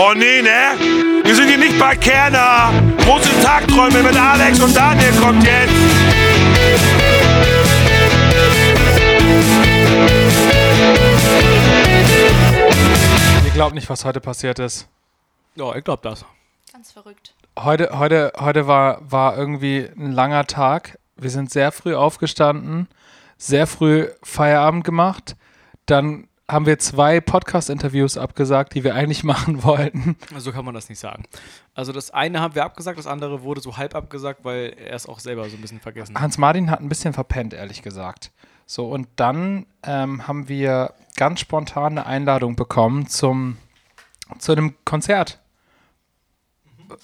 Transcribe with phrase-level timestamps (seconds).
[0.00, 0.78] Oh nee, ne?
[1.24, 2.72] Wir sind hier nicht bei Kerner.
[2.98, 5.72] Große Tagträume mit Alex und Daniel kommt jetzt.
[13.44, 14.88] Ihr glaubt nicht, was heute passiert ist.
[15.56, 16.24] Ja, ich glaube das.
[16.72, 17.34] Ganz verrückt.
[17.58, 20.96] Heute, heute, heute war, war irgendwie ein langer Tag.
[21.16, 22.86] Wir sind sehr früh aufgestanden,
[23.36, 25.34] sehr früh Feierabend gemacht.
[25.86, 30.16] Dann haben wir zwei Podcast-Interviews abgesagt, die wir eigentlich machen wollten.
[30.38, 31.24] So kann man das nicht sagen.
[31.74, 35.06] Also das eine haben wir abgesagt, das andere wurde so halb abgesagt, weil er es
[35.06, 36.22] auch selber so ein bisschen vergessen hat.
[36.22, 38.32] Hans Martin hat ein bisschen verpennt, ehrlich gesagt.
[38.66, 43.56] So, und dann ähm, haben wir ganz spontan eine Einladung bekommen zum,
[44.38, 45.40] zu einem Konzert.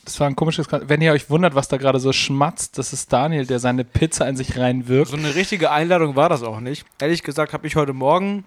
[0.04, 0.88] Das war ein komisches Konzert.
[0.88, 4.26] Wenn ihr euch wundert, was da gerade so schmatzt, das ist Daniel, der seine Pizza
[4.28, 5.10] in sich reinwirkt.
[5.10, 6.86] So eine richtige Einladung war das auch nicht.
[7.00, 8.44] Ehrlich gesagt habe ich heute Morgen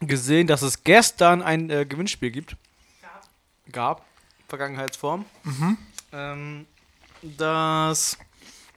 [0.00, 2.56] gesehen, dass es gestern ein äh, Gewinnspiel gibt.
[3.72, 4.04] Gab.
[4.48, 5.26] Vergangenheitsform.
[6.12, 6.66] Ähm,
[7.22, 8.16] dass,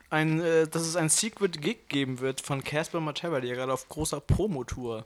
[0.09, 3.72] ein, äh, dass es ein Secret Gig geben wird von Casper Matera, die ja gerade
[3.72, 5.06] auf großer Promotour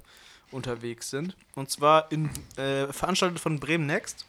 [0.52, 1.36] unterwegs sind.
[1.54, 4.26] Und zwar in, äh, veranstaltet von Bremen Next.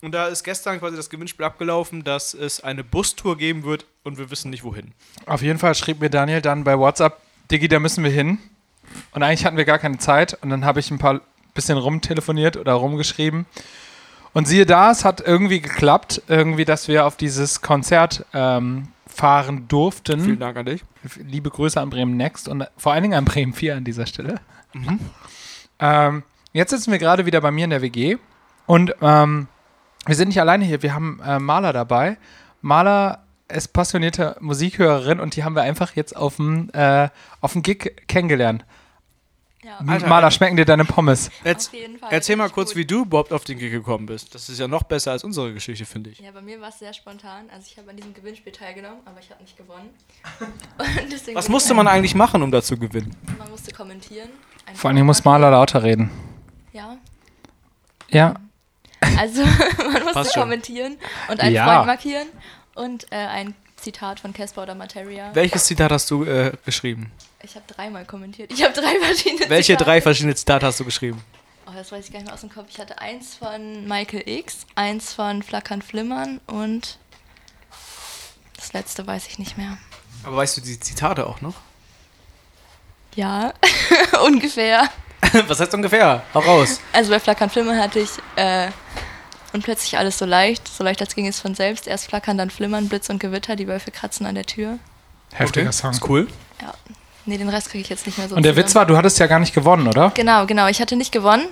[0.00, 4.18] Und da ist gestern quasi das Gewinnspiel abgelaufen, dass es eine Bustour geben wird und
[4.18, 4.92] wir wissen nicht wohin.
[5.26, 8.38] Auf jeden Fall schrieb mir Daniel dann bei WhatsApp, Diggi, da müssen wir hin.
[9.12, 10.38] Und eigentlich hatten wir gar keine Zeit.
[10.42, 11.20] Und dann habe ich ein paar
[11.54, 13.46] bisschen rumtelefoniert oder rumgeschrieben.
[14.32, 19.68] Und siehe da, es hat irgendwie geklappt, irgendwie, dass wir auf dieses Konzert ähm, fahren
[19.68, 20.20] durften.
[20.20, 20.84] Vielen Dank an dich.
[21.16, 24.40] Liebe Grüße an Bremen Next und vor allen Dingen an Bremen 4 an dieser Stelle.
[25.78, 28.16] Ähm, jetzt sitzen wir gerade wieder bei mir in der WG
[28.66, 29.48] und ähm,
[30.06, 32.16] wir sind nicht alleine hier, wir haben äh, Maler dabei.
[32.62, 37.08] Maler ist passionierte Musikhörerin und die haben wir einfach jetzt auf dem äh,
[37.40, 38.64] auf dem Gig kennengelernt.
[39.64, 41.30] Ja, Alter, Maler, schmecken dir deine Pommes?
[41.44, 42.08] Jetzt, Auf jeden Fall.
[42.12, 42.76] erzähl mal kurz, gut.
[42.78, 44.34] wie du überhaupt auf den Gig gekommen bist.
[44.34, 46.18] Das ist ja noch besser als unsere Geschichte, finde ich.
[46.18, 47.48] Ja, bei mir war es sehr spontan.
[47.54, 49.90] Also ich habe an diesem Gewinnspiel teilgenommen, aber ich habe nicht gewonnen.
[51.34, 53.14] Was musste man eigentlich machen, um da zu gewinnen?
[53.38, 54.30] Man musste kommentieren.
[54.74, 56.10] Vor Dingen muss Maler lauter reden.
[56.72, 56.96] Ja,
[58.08, 58.34] Ja,
[59.18, 59.42] also
[59.78, 60.42] man musste Passt schon.
[60.42, 60.96] kommentieren
[61.28, 61.66] und einen Ja.
[61.66, 62.28] Freund markieren
[62.74, 65.30] und äh, ein Zitat von Casper oder Materia.
[65.34, 67.12] Welches Zitat hast du äh, geschrieben?
[67.42, 68.52] Ich habe dreimal kommentiert.
[68.52, 69.84] Ich habe drei verschiedene Welche Zitate.
[69.84, 71.22] drei verschiedene Zitate hast du geschrieben?
[71.66, 72.66] Oh, das weiß ich gar nicht mehr aus dem Kopf.
[72.70, 76.98] Ich hatte eins von Michael X, eins von Flackern Flimmern und
[78.56, 79.76] das letzte weiß ich nicht mehr.
[80.24, 81.54] Aber weißt du die Zitate auch noch?
[83.14, 83.52] Ja,
[84.24, 84.88] ungefähr.
[85.46, 86.22] Was heißt ungefähr?
[86.34, 86.80] Hau raus.
[86.92, 88.68] Also bei Flackern Flimmern hatte ich äh,
[89.52, 91.86] und plötzlich alles so leicht, so leicht als ging es von selbst.
[91.86, 94.78] Erst Flackern, dann Flimmern, Blitz und Gewitter, die Wölfe kratzen an der Tür.
[95.32, 95.90] heftiger Song.
[95.90, 96.28] Ist cool.
[97.24, 98.66] Nee, den Rest kriege ich jetzt nicht mehr so Und der zusammen.
[98.66, 100.10] Witz war, du hattest ja gar nicht gewonnen, oder?
[100.14, 100.66] Genau, genau.
[100.68, 101.46] Ich hatte nicht gewonnen.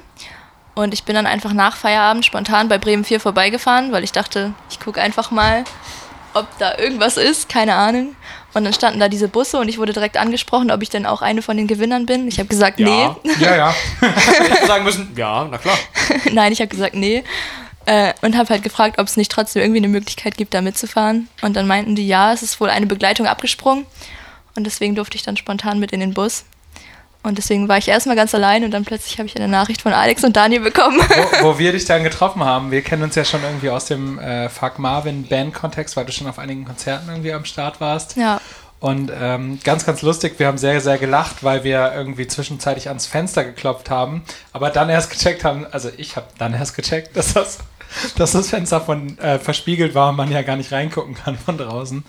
[0.75, 4.53] Und ich bin dann einfach nach Feierabend spontan bei Bremen 4 vorbeigefahren, weil ich dachte,
[4.71, 5.65] ich gucke einfach mal,
[6.35, 7.49] ob da irgendwas ist.
[7.49, 8.15] Keine Ahnung.
[8.55, 11.23] Und dann standen da diese Busse und ich wurde direkt angesprochen, ob ich denn auch
[11.23, 12.27] eine von den Gewinnern bin.
[12.27, 13.17] Ich habe gesagt, Ja.
[13.39, 13.75] Ja, ja.
[14.01, 15.77] Hätte sagen müssen, ja, na klar.
[16.25, 16.31] nee.
[16.33, 17.23] Nein, ich habe gesagt, nee.
[17.87, 21.29] Äh, und habe halt gefragt, ob es nicht trotzdem irgendwie eine Möglichkeit gibt, da mitzufahren.
[21.43, 23.87] Und dann meinten die, ja, es ist wohl eine Begleitung abgesprungen.
[24.61, 26.45] Und deswegen durfte ich dann spontan mit in den Bus.
[27.23, 29.95] Und deswegen war ich erstmal ganz allein und dann plötzlich habe ich eine Nachricht von
[29.95, 31.01] Alex und Daniel bekommen.
[31.01, 32.71] wo, wo wir dich dann getroffen haben.
[32.71, 36.27] Wir kennen uns ja schon irgendwie aus dem äh, Fuck Marvin Band-Kontext, weil du schon
[36.27, 38.17] auf einigen Konzerten irgendwie am Start warst.
[38.17, 38.39] ja.
[38.81, 43.05] Und ähm, ganz, ganz lustig, wir haben sehr, sehr gelacht, weil wir irgendwie zwischenzeitlich ans
[43.05, 44.23] Fenster geklopft haben,
[44.55, 47.59] aber dann erst gecheckt haben, also ich habe dann erst gecheckt, dass das,
[48.17, 51.59] dass das Fenster von äh, verspiegelt war und man ja gar nicht reingucken kann von
[51.59, 52.05] draußen.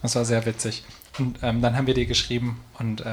[0.00, 0.84] Das war sehr witzig.
[1.18, 3.04] Und ähm, dann haben wir dir geschrieben und äh,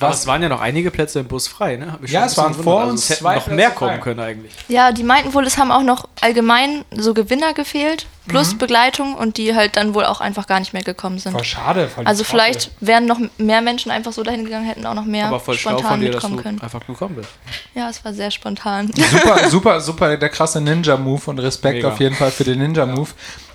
[0.00, 1.98] Aber es waren ja noch einige Plätze im Bus frei, ne?
[2.06, 2.90] Ja, es waren vor gewundert.
[2.90, 3.76] uns es hätten zwei noch Plätze mehr frei.
[3.76, 4.52] kommen können eigentlich.
[4.68, 8.58] Ja, die meinten wohl, es haben auch noch allgemein so Gewinner gefehlt, plus Mhm.
[8.58, 11.32] Begleitung und die halt dann wohl auch einfach gar nicht mehr gekommen sind.
[11.32, 11.88] voll schade.
[11.88, 12.40] Voll Also Trottel.
[12.40, 15.56] vielleicht wären noch mehr Menschen einfach so dahin gegangen, hätten auch noch mehr Aber voll
[15.58, 16.60] schlau spontan von dir, dass mitkommen du können.
[16.62, 17.28] einfach gekommen bist.
[17.74, 18.90] Ja, es war sehr spontan.
[18.96, 21.88] Super, super, super, der krasse Ninja-Move und Respekt Mega.
[21.90, 23.10] auf jeden Fall für den Ninja-Move.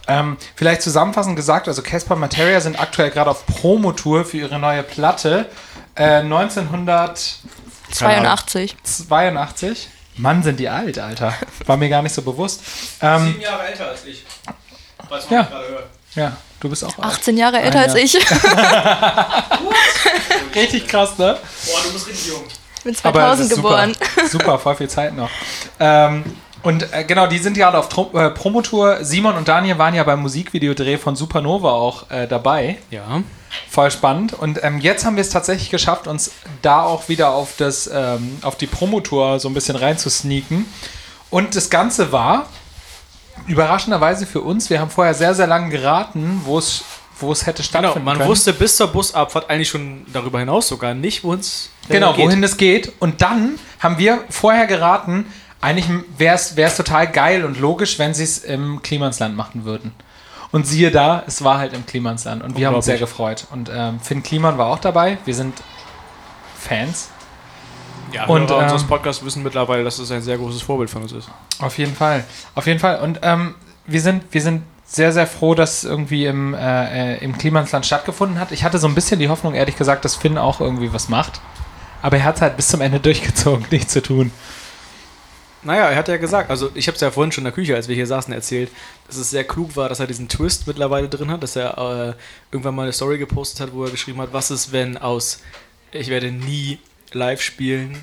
[0.10, 4.84] Ähm, vielleicht zusammenfassend gesagt, also Casper Materia sind aktuell gerade auf Promotour für ihre neue
[4.84, 5.46] Platte.
[5.96, 6.22] Äh,
[7.94, 8.76] 1982.
[8.84, 9.88] 82.
[10.18, 11.34] Mann, sind die alt, Alter.
[11.66, 12.62] War mir gar nicht so bewusst.
[13.02, 14.26] Ähm, Jahre älter als ich.
[15.08, 15.44] Weiß Ja.
[15.44, 15.86] gerade hört.
[16.16, 17.14] ja, du bist auch alt.
[17.14, 18.16] 18 Jahre älter Ah, als ich.
[20.56, 21.38] Richtig krass, ne?
[21.66, 22.44] Boah, du bist richtig jung.
[22.84, 23.94] bin Aber es 2000 ist geboren.
[23.94, 25.30] Super, super, voll viel Zeit noch.
[25.80, 26.24] Ähm,
[26.64, 29.00] und äh, genau, die sind gerade auf Tro äh, Promotour.
[29.04, 32.78] Simon und Daniel waren ja beim Musikvideodreh von Supernova auch äh, dabei.
[32.92, 33.22] Ja.
[33.70, 34.34] Voll spannend.
[34.34, 38.38] Und ähm, jetzt haben wir es tatsächlich geschafft, uns da auch wieder auf, das, ähm,
[38.42, 40.66] auf die Promotour so ein bisschen reinzusneaken.
[41.30, 42.48] Und das Ganze war
[43.48, 46.84] überraschenderweise für uns, wir haben vorher sehr, sehr lange geraten, wo es,
[47.20, 48.30] wo es hätte Genau, stattfinden man können.
[48.30, 52.26] wusste bis zur Busabfahrt eigentlich schon darüber hinaus sogar nicht, wohin es Genau, geht.
[52.26, 52.92] wohin es geht.
[53.00, 55.26] Und dann haben wir vorher geraten,
[55.62, 59.94] eigentlich wäre es total geil und logisch, wenn sie es im Klimansland machen würden.
[60.52, 63.46] Und siehe da, es war halt im Klimansland und wir haben uns sehr gefreut.
[63.52, 65.20] Und ähm, Finn Kliman war auch dabei.
[65.26, 65.54] Wir sind
[66.58, 67.10] Fans.
[68.12, 71.04] Ja, Und, Hörer unseres ähm, Podcasts wissen mittlerweile, dass es ein sehr großes Vorbild von
[71.04, 71.30] uns ist.
[71.60, 72.24] Auf jeden Fall.
[72.56, 73.00] Auf jeden Fall.
[73.02, 73.54] Und ähm,
[73.86, 77.86] wir, sind, wir sind sehr, sehr froh, dass es irgendwie im, äh, äh, im Klimansland
[77.86, 78.52] stattgefunden hat.
[78.52, 81.42] Ich hatte so ein bisschen die Hoffnung, ehrlich gesagt, dass Finn auch irgendwie was macht.
[82.02, 84.32] Aber er hat es halt bis zum Ende durchgezogen, nichts zu tun.
[85.64, 87.76] Naja, er hat ja gesagt, also ich habe es ja vorhin schon in der Küche,
[87.76, 88.72] als wir hier saßen, erzählt,
[89.08, 92.14] dass es sehr klug war, dass er diesen Twist mittlerweile drin hat, dass er äh,
[92.52, 95.42] irgendwann mal eine Story gepostet hat, wo er geschrieben hat, was ist, wenn aus
[95.92, 96.80] ich werde nie
[97.12, 98.02] live spielen,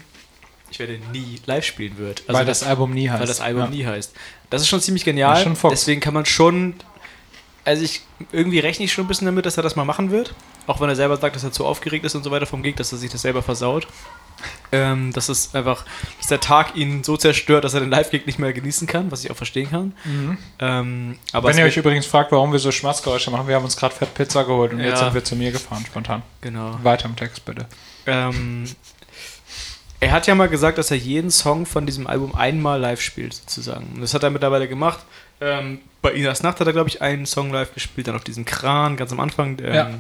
[0.70, 2.23] ich werde nie live spielen wird.
[2.26, 3.20] Also weil das, Album nie heißt.
[3.20, 3.69] weil das Album Ja.
[3.70, 4.12] nie heißt.
[4.50, 5.43] Das ist schon ziemlich genial.
[5.43, 5.56] Schon.
[5.70, 6.75] Deswegen kann man schon,
[7.64, 10.35] also ich irgendwie rechne ich schon ein bisschen damit, dass er das mal machen wird.
[10.67, 12.75] Auch wenn er selber sagt, dass er zu aufgeregt ist und so weiter vom Gig,
[12.76, 13.87] dass er sich das selber versaut.
[14.72, 15.84] Ähm, dass es einfach,
[16.18, 19.24] dass der Tag ihn so zerstört, dass er den Live-Gig nicht mehr genießen kann, was
[19.24, 19.94] ich auch verstehen kann.
[20.58, 23.76] Ähm, aber Wenn ihr euch übrigens fragt, warum wir so Schmatzgeräusche machen, wir haben uns
[23.76, 25.04] gerade Fett Pizza geholt und jetzt Ja.
[25.04, 26.22] sind wir zu mir gefahren, spontan.
[26.40, 26.78] genau.
[26.82, 27.66] Weiter im Text, bitte.
[28.06, 28.64] Ähm,
[30.00, 33.32] er hat ja mal gesagt, dass er jeden Song von diesem Album einmal live spielt,
[33.34, 33.86] sozusagen.
[33.94, 35.00] Und das hat er mittlerweile gemacht.
[35.40, 38.44] Ähm, bei Inas Nacht hat er, glaube ich, einen Song live gespielt, dann auf diesen
[38.44, 39.90] Kran, ganz am Anfang, ähm, Ja.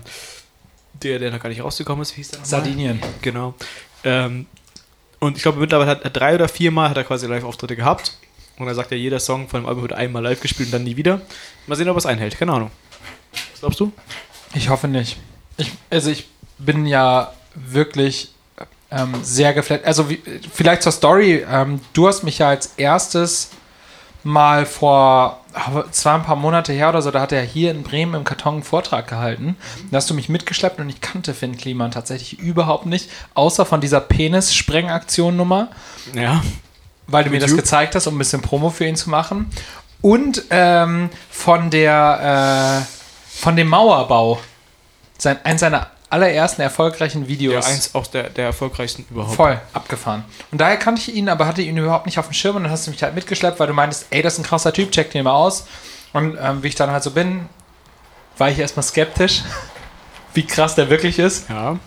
[1.02, 2.48] der, der noch gar nicht rausgekommen ist, wie hieß der nochmal?
[2.50, 3.02] Sardinien.
[3.22, 3.54] Genau.
[4.06, 4.46] Ähm,
[5.18, 8.16] und ich glaube, mittlerweile hat er drei oder vier Mal hat er quasi Live-Auftritte gehabt.
[8.58, 10.84] Und er sagt ja, jeder Song von dem Album wird einmal live gespielt und dann
[10.84, 11.20] nie wieder.
[11.66, 12.38] Mal sehen, ob er es einhält.
[12.38, 12.70] Keine Ahnung.
[13.52, 13.92] Was glaubst du?
[14.54, 15.18] Ich hoffe nicht.
[15.56, 18.32] Ich, also ich bin ja wirklich
[18.90, 19.84] ähm, sehr geflasht.
[19.84, 20.22] Also wie,
[20.52, 21.44] vielleicht zur Story.
[21.50, 23.50] Ähm, du hast mich ja als erstes
[24.26, 28.14] mal vor, war ein paar Monate her oder so, da hat er hier in Bremen
[28.14, 29.56] im Karton einen Vortrag gehalten.
[29.90, 33.80] Da hast du mich mitgeschleppt und ich kannte Finn Kliman tatsächlich überhaupt nicht, außer von
[33.80, 35.68] dieser Penis-Sprengaktion-Nummer
[36.14, 36.42] Ja.
[37.06, 39.50] weil du mir das gezeigt hast, um ein bisschen Promo für ihn zu machen.
[40.02, 42.96] Und ähm, von der äh,
[43.40, 44.40] von dem Mauerbau.
[45.18, 47.66] Sein, eins seiner allerersten erfolgreichen Videos.
[47.66, 49.36] Ja, eins auch der, der erfolgreichsten überhaupt.
[49.36, 50.24] Voll abgefahren.
[50.50, 52.72] Und daher kannte ich ihn, aber hatte ihn überhaupt nicht auf dem Schirm und dann
[52.72, 55.10] hast du mich halt mitgeschleppt, weil du meintest, ey, das ist ein krasser Typ, check
[55.10, 55.66] den mal aus.
[56.12, 57.48] Und ähm, wie ich dann halt so bin,
[58.38, 59.42] war ich erstmal skeptisch,
[60.34, 61.48] wie krass der wirklich ist.
[61.48, 61.78] Ja.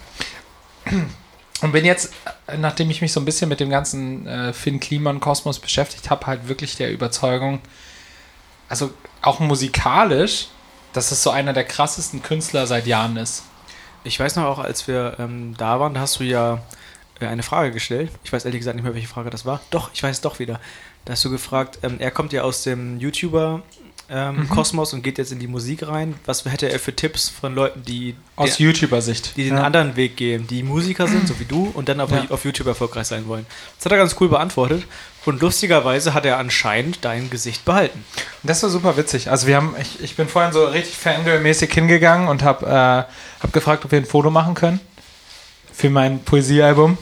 [1.62, 2.12] Und bin jetzt,
[2.57, 6.48] nachdem ich mich so ein bisschen mit dem ganzen äh, Finn Kliman-Kosmos beschäftigt habe, halt
[6.48, 7.62] wirklich der Überzeugung,
[8.69, 10.48] also auch musikalisch,
[10.94, 13.44] dass es so einer der krassesten Künstler seit Jahren ist.
[14.09, 16.63] Ich weiß noch auch, als wir ähm, da waren, da hast du ja
[17.19, 18.11] äh, eine Frage gestellt.
[18.23, 19.61] Ich weiß ehrlich gesagt nicht mehr, welche Frage das war.
[19.69, 20.59] Doch, ich weiß es doch wieder.
[21.06, 22.97] Da hast du gefragt, ähm, er kommt ja aus dem
[24.09, 26.15] YouTuber-Kosmos und geht jetzt in die Musik rein.
[26.25, 29.35] Was hätte er für Tipps von Leuten, die, Aus der, YouTuber-Sicht.
[29.38, 29.63] die den Ja.
[29.63, 32.25] anderen Weg gehen, die Musiker sind, so wie du, und dann auf, Ja.
[32.29, 33.45] auf YouTube erfolgreich sein wollen?
[33.77, 34.83] Das hat er ganz cool beantwortet.
[35.25, 38.03] Und lustigerweise hat er anscheinend dein Gesicht behalten.
[38.41, 39.29] Das war super witzig.
[39.29, 43.53] Also wir haben, ich, ich bin vorhin so richtig Fangirl-mäßig hingegangen und habe äh, hab
[43.53, 44.79] gefragt, ob wir ein Foto machen können
[45.73, 46.97] für mein Poesiealbum.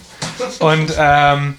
[0.60, 1.56] Und ähm,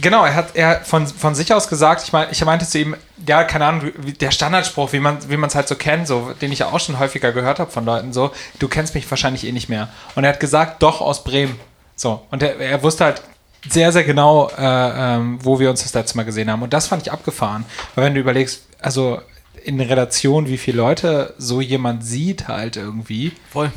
[0.00, 2.96] genau, er hat er von, von sich aus gesagt, ich, mein, ich meinte zu ihm,
[3.26, 6.32] ja, keine Ahnung, wie, der Standardspruch, wie man wie man es halt so kennt, so,
[6.40, 9.46] den ich ja auch schon häufiger gehört habe von Leuten, so, du kennst mich wahrscheinlich
[9.46, 9.88] eh nicht mehr.
[10.14, 11.58] Und er hat gesagt, doch, aus Bremen.
[11.96, 13.22] So, und er, er wusste halt
[13.68, 16.62] sehr, sehr genau, äh, ähm, wo wir uns das letzte Mal gesehen haben.
[16.62, 17.64] Und das fand ich abgefahren.
[17.94, 19.20] Weil wenn du überlegst, also
[19.64, 23.70] in Relation, wie viele Leute so jemand sieht halt irgendwie, Voll.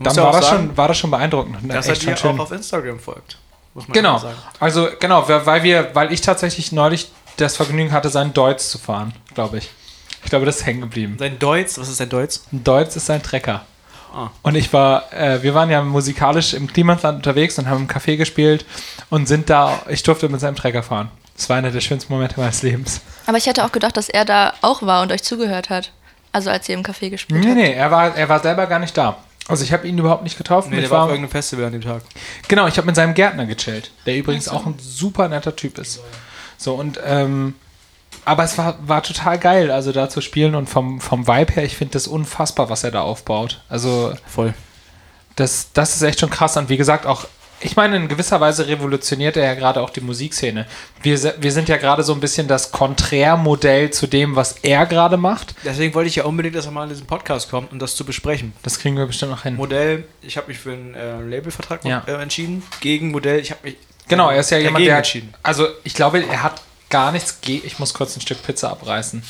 [0.00, 1.58] dann war das, schon, war das schon beeindruckend.
[1.72, 3.38] dass er dir auch auf Instagram folgt.
[3.74, 4.18] Muss man Genau.
[4.18, 4.36] sagen.
[4.60, 9.12] Also genau, weil wir, weil ich tatsächlich neulich das Vergnügen hatte, seinen Deutz zu fahren,
[9.34, 9.70] glaube ich.
[10.24, 11.16] Ich glaube, das ist hängen geblieben.
[11.18, 12.40] Sein Deutsch, was ist sein Deutsch?
[12.52, 13.64] Ein Deutz ist sein Trecker.
[14.14, 14.28] Ah.
[14.42, 18.16] Und ich war, äh, wir waren ja musikalisch im Klimasland unterwegs und haben im Café
[18.18, 18.66] gespielt
[19.08, 21.10] und sind da, ich durfte mit seinem Trecker fahren.
[21.34, 23.00] Das war einer der schönsten Momente meines Lebens.
[23.26, 25.90] Aber ich hätte auch gedacht, dass er da auch war und euch zugehört hat.
[26.30, 27.56] Also als ihr im Café gespielt Nee, habt.
[27.56, 29.16] nee, er war, er war selber gar nicht da.
[29.48, 30.70] Also ich habe ihn überhaupt nicht getroffen.
[30.70, 32.02] Nee, ich der war war, auf irgendeinem Festival an dem Tag.
[32.48, 36.00] genau, ich habe mit seinem Gärtner gechillt, der übrigens auch ein super netter Typ ist.
[36.56, 37.54] So und ähm,
[38.24, 41.64] aber es war, war total geil, also da zu spielen und vom, vom Vibe her,
[41.64, 43.62] ich finde das unfassbar, was er da aufbaut.
[43.68, 44.54] Also Voll.
[45.34, 46.56] das, das ist echt schon krass.
[46.56, 47.26] Und wie gesagt, auch,
[47.62, 50.66] ich meine, in gewisser Weise revolutioniert er ja gerade auch die Musikszene.
[51.02, 55.16] Wir, wir sind ja gerade so ein bisschen das Konträrmodell zu dem, was er gerade
[55.16, 55.54] macht.
[55.64, 58.04] Deswegen wollte ich ja unbedingt, dass er mal in diesen Podcast kommt, um das zu
[58.04, 58.52] besprechen.
[58.62, 59.56] Das kriegen wir bestimmt noch hin.
[59.56, 62.02] Modell, ich habe mich für einen äh, Labelvertrag Ja.
[62.06, 62.62] äh, entschieden.
[62.80, 63.76] Gegen Modell, ich habe mich
[64.08, 64.96] Genau, er ist ja jemand, der.
[64.96, 65.32] entschieden.
[65.42, 67.66] Also, ich glaube, er hat gar nichts gegen.
[67.66, 69.22] Ich muss kurz ein Stück Pizza abreißen.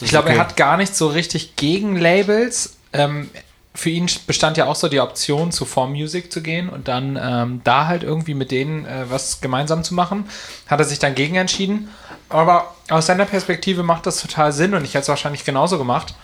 [0.00, 0.36] ich glaube, okay.
[0.36, 2.76] er hat gar nichts so richtig gegen Labels.
[2.92, 3.30] Ähm,
[3.76, 7.18] für ihn bestand ja auch so die Option, zu Form Music zu gehen und dann
[7.22, 10.24] ähm, da halt irgendwie mit denen äh, was gemeinsam zu machen.
[10.66, 11.88] Hat er sich dann gegen entschieden.
[12.28, 16.14] Aber aus seiner Perspektive macht das total Sinn und ich hätte es wahrscheinlich genauso gemacht,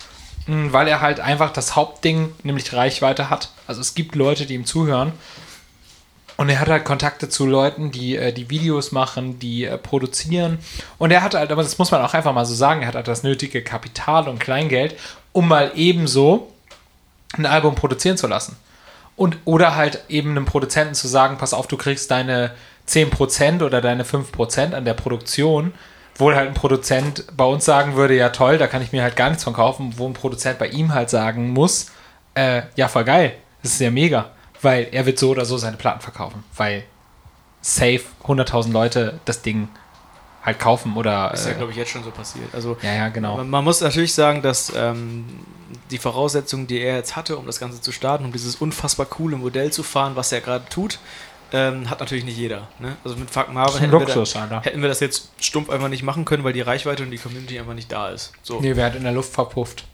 [0.46, 3.50] mh, weil er halt einfach das Hauptding, nämlich Reichweite hat.
[3.66, 5.12] Also es gibt Leute, die ihm zuhören.
[6.38, 10.58] Und er hat halt Kontakte zu Leuten, die äh, die Videos machen, die äh, produzieren.
[10.96, 12.94] Und er hat halt, aber das muss man auch einfach mal so sagen, er hat
[12.94, 14.96] halt das nötige Kapital und Kleingeld,
[15.32, 16.51] um mal ebenso
[17.36, 18.56] ein Album produzieren zu lassen.
[19.16, 22.52] Und, oder halt eben einem Produzenten zu sagen, pass auf, du kriegst deine
[22.88, 25.72] 10% oder deine 5% an der Produktion,
[26.16, 29.16] wo halt ein Produzent bei uns sagen würde, ja toll, da kann ich mir halt
[29.16, 31.90] gar nichts von kaufen, wo ein Produzent bei ihm halt sagen muss,
[32.34, 35.76] äh, ja voll geil, das ist ja mega, weil er wird so oder so seine
[35.76, 36.84] Platten verkaufen, weil
[37.60, 39.68] safe 100.000 Leute das Ding
[40.42, 42.52] halt kaufen oder Ist ja, äh, glaube ich, jetzt schon so passiert.
[42.52, 43.36] Also, ja, ja, genau.
[43.36, 45.24] man, man muss natürlich sagen, dass ähm,
[45.90, 49.36] die Voraussetzungen, die er jetzt hatte, um das Ganze zu starten, um dieses unfassbar coole
[49.36, 50.98] Modell zu fahren, was er gerade tut,
[51.52, 52.68] ähm, hat natürlich nicht jeder.
[52.78, 52.96] Ne?
[53.04, 54.62] Also mit Fuck Marvin hätten wir, Luxus, da, Alter.
[54.62, 57.58] hätten wir das jetzt stumpf einfach nicht machen können, weil die Reichweite und die Community
[57.58, 58.32] einfach nicht da ist.
[58.42, 58.60] So.
[58.60, 59.84] Nee, wer hat in der Luft verpufft.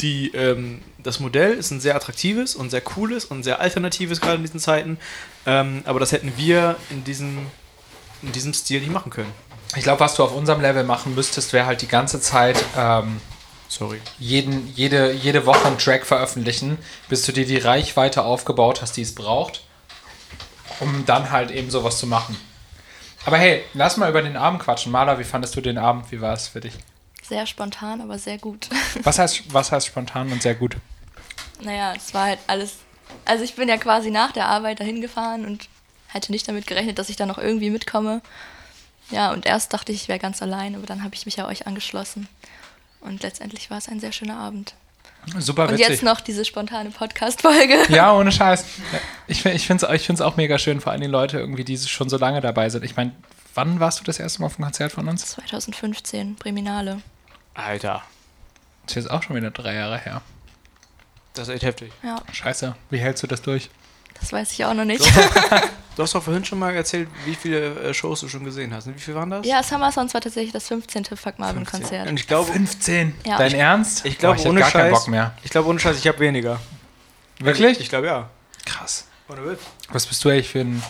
[0.00, 4.36] Die, ähm, das Modell ist ein sehr attraktives und sehr cooles und sehr alternatives gerade
[4.36, 4.98] in diesen Zeiten.
[5.44, 7.38] Ähm, aber das hätten wir in diesem,
[8.22, 9.32] in diesem Stil nicht machen können.
[9.76, 13.20] Ich glaube, was du auf unserem Level machen müsstest, wäre halt die ganze Zeit ähm,
[13.68, 14.00] Sorry.
[14.18, 19.02] jeden, jede, jede Woche einen Track veröffentlichen, bis du dir die Reichweite aufgebaut hast, die
[19.02, 19.62] es braucht,
[20.80, 22.36] um dann halt eben sowas zu machen.
[23.26, 24.90] Aber hey, lass mal über den Abend quatschen.
[24.90, 26.10] Maler, wie fandest du den Abend?
[26.10, 26.74] Wie war es für dich?
[27.22, 28.70] Sehr spontan, aber sehr gut.
[29.02, 30.76] Was heißt, was heißt spontan und sehr gut?
[31.60, 32.76] naja, es war halt alles.
[33.24, 35.68] Also ich bin ja quasi nach der Arbeit dahin gefahren und
[36.06, 38.22] hätte nicht damit gerechnet, dass ich da noch irgendwie mitkomme.
[39.10, 41.46] Ja, und erst dachte ich, ich wäre ganz allein, aber dann habe ich mich ja
[41.46, 42.28] euch angeschlossen.
[43.00, 44.74] Und letztendlich war es ein sehr schöner Abend.
[45.38, 45.88] Super Und witzig.
[45.88, 47.76] jetzt noch diese spontane Podcast-Folge.
[47.88, 48.64] Ja, ohne Scheiß.
[49.26, 51.76] Ich, ich finde es ich find's auch mega schön, vor allem die Leute irgendwie, die
[51.78, 52.84] schon so lange dabei sind.
[52.84, 53.12] Ich meine,
[53.54, 55.26] wann warst du das erste Mal auf einem Konzert von uns?
[55.26, 57.02] 2015, Priminale.
[57.54, 58.02] Alter.
[58.84, 60.22] Das ist jetzt auch schon wieder drei Jahre her.
[61.34, 61.92] Das ist echt heftig.
[62.02, 63.70] Ja, Scheiße, wie hältst du das durch?
[64.20, 65.04] Das weiß ich auch noch nicht.
[65.98, 68.86] Du hast doch vorhin schon mal erzählt, wie viele äh, Shows du schon gesehen hast.
[68.86, 69.44] Wie viele waren das?
[69.44, 71.06] ja, Summer Sounds war tatsächlich das 15.
[71.06, 72.08] Fuck Marvin-Konzert.
[72.08, 73.16] Und ich glaube, 15.
[73.26, 73.36] Ja.
[73.36, 74.06] Dein Ernst?
[74.06, 75.00] ich glaube ohne gar keinen Scheiß.
[75.00, 75.34] Bock mehr.
[75.42, 76.60] Ich glaube ohne Scheiß, ich habe weniger.
[77.40, 77.80] Wirklich?
[77.80, 78.30] Ich glaube ja.
[78.64, 79.06] Krass.
[79.28, 79.58] Ohne Witz.
[79.90, 80.80] Was bist du eigentlich für ein.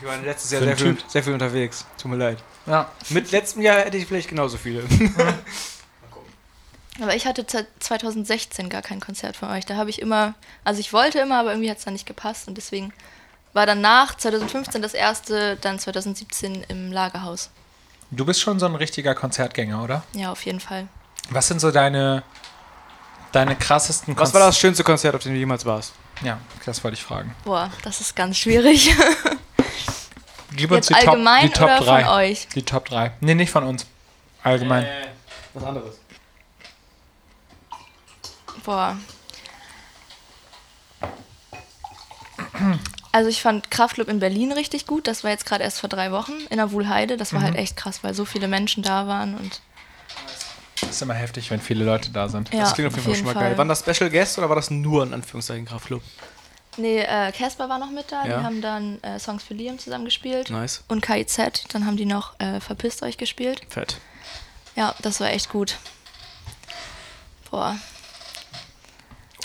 [0.00, 1.84] Ich war letztes Jahr sehr viel, sehr viel unterwegs.
[2.00, 2.38] Tut mir leid.
[2.66, 2.88] Ja.
[3.08, 4.84] Mit letztem Jahr hätte ich vielleicht genauso viele.
[7.00, 9.66] Aber ich hatte seit 2016 gar kein Konzert von euch.
[9.66, 10.34] Da habe ich immer,
[10.64, 12.48] also ich wollte immer, aber irgendwie hat es dann nicht gepasst.
[12.48, 12.92] Und deswegen
[13.52, 17.50] war danach 2015 das erste, dann 2017 im Lagerhaus.
[18.10, 20.04] Du bist schon so ein richtiger Konzertgänger, oder?
[20.14, 20.88] Ja, auf jeden Fall.
[21.30, 22.22] Was sind so deine.
[23.32, 25.92] Deine krassesten Was war das schönste Konzert, auf dem du jemals warst?
[26.22, 27.34] Ja, das wollte ich fragen.
[27.44, 28.94] Boah, das ist ganz schwierig.
[30.52, 32.04] Gib uns Jetzt die Top, allgemein die Top oder 3.
[32.04, 32.48] von euch?
[32.54, 33.12] Die Top 3.
[33.20, 33.84] Nee, nicht von uns.
[34.42, 34.84] Allgemein.
[34.84, 35.08] Äh,
[35.52, 35.98] was anderes.
[38.66, 38.98] Boah.
[43.12, 45.06] Also ich fand Kraftclub in Berlin richtig gut.
[45.06, 47.16] Das war jetzt gerade erst vor drei Wochen in der Wuhlheide.
[47.16, 49.62] Das war halt echt krass, weil so viele Menschen da waren und
[50.80, 52.52] Das ist immer heftig, wenn viele Leute da sind.
[52.52, 53.56] ja, Das klingt auf jeden Fall schon mal geil.
[53.56, 56.02] Waren das Special Guests oder war das nur in Anführungszeichen Kraftclub?
[56.76, 58.26] Nee, äh, Casper war noch mit da.
[58.26, 58.38] Ja.
[58.38, 60.50] Die haben dann äh, Songs für Liam zusammen gespielt.
[60.50, 60.82] Nice.
[60.88, 61.38] Und KIZ.
[61.72, 63.62] Dann haben die noch äh, Verpisst euch gespielt.
[63.70, 63.96] Fett.
[64.74, 65.78] Ja, das war echt gut.
[67.50, 67.76] Boah.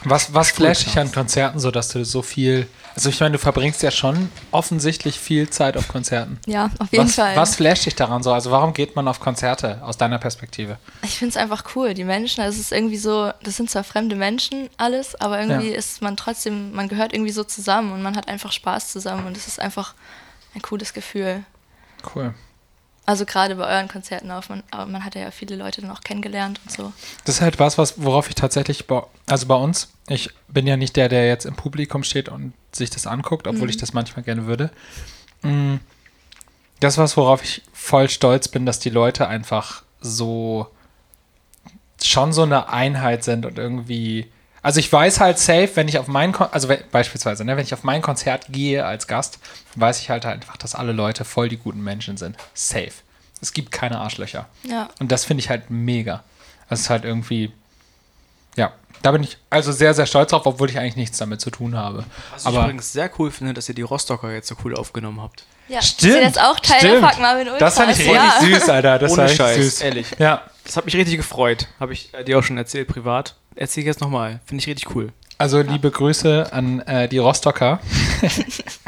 [0.03, 2.67] Was, was flasht dich an Konzerten, so dass du so viel.
[2.95, 6.39] Also, ich meine, du verbringst ja schon offensichtlich viel Zeit auf Konzerten.
[6.47, 7.35] Ja, auf jeden Was, Fall.
[7.35, 8.33] was flasht dich daran so?
[8.33, 10.77] Also, warum geht man auf Konzerte aus deiner Perspektive?
[11.03, 11.93] Ich finde es einfach cool.
[11.93, 15.69] Die Menschen, also es ist irgendwie so, das sind zwar fremde Menschen alles, aber irgendwie
[15.71, 15.77] Ja.
[15.77, 19.37] ist man trotzdem, man gehört irgendwie so zusammen und man hat einfach Spaß zusammen und
[19.37, 19.93] es ist einfach
[20.55, 21.43] ein cooles Gefühl.
[22.15, 22.33] Cool.
[23.05, 26.01] Also gerade bei euren Konzerten auch, man, aber man hat ja viele Leute dann auch
[26.01, 26.93] kennengelernt und so.
[27.25, 28.85] Das ist halt was, was worauf ich tatsächlich,
[29.27, 32.89] also bei uns, ich bin ja nicht der, der jetzt im Publikum steht und sich
[32.89, 34.69] das anguckt, obwohl ich das manchmal gerne würde.
[35.41, 35.77] Mm,
[36.79, 40.67] Das ist was, worauf ich voll stolz bin, dass die Leute einfach so
[42.03, 44.31] schon so eine Einheit sind und irgendwie.
[44.63, 47.63] Also ich weiß halt safe, wenn ich auf mein Kon also we- beispielsweise, ne, wenn
[47.63, 49.39] ich auf mein Konzert gehe als Gast,
[49.75, 52.37] weiß ich halt einfach, dass alle Leute voll die guten Menschen sind.
[52.53, 52.91] Safe.
[53.41, 54.47] Es gibt keine Arschlöcher.
[54.63, 56.23] Ja, Und das finde ich halt mega.
[56.69, 57.51] Das ist halt irgendwie,
[58.55, 61.49] ja, da bin ich also sehr, sehr stolz drauf, obwohl ich eigentlich nichts damit zu
[61.49, 62.03] tun habe.
[62.31, 65.21] Was ich Aber übrigens sehr cool finde, dass ihr die Rostocker jetzt so cool aufgenommen
[65.21, 65.43] habt.
[65.69, 67.01] Ja, Stimmt, Ist jetzt auch Teil stimmt.
[67.01, 67.59] der Fuck Marvin Ultras.
[67.59, 68.39] das fand ich richtig ja.
[68.59, 68.99] süß, Alter.
[68.99, 69.81] Das Ohne war echt Scheiß, süß.
[69.81, 70.07] ehrlich.
[70.19, 71.67] Ja, Das hat mich richtig gefreut.
[71.79, 73.35] Habe ich äh, dir auch schon erzählt, privat.
[73.55, 74.39] Erzähl ich jetzt nochmal.
[74.45, 75.09] Finde ich richtig cool.
[75.37, 77.79] also liebe Grüße an äh, die Rostocker.